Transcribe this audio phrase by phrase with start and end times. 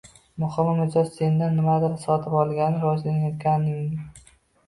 [0.43, 4.01] Muhimi, mijoz sendan nimadir sotib olgani, rivojlanayotganing.